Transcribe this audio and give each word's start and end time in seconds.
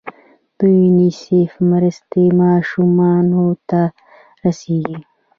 د 0.57 0.59
یونیسف 0.79 1.51
مرستې 1.71 2.23
ماشومانو 2.41 3.45
ته 3.69 3.81
رسیږي؟ 4.43 4.97